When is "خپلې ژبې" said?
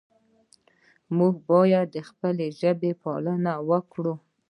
2.09-2.91